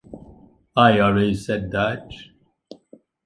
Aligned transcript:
I 0.75 0.97
always 0.99 1.45
said 1.45 1.69
that. 1.73 2.09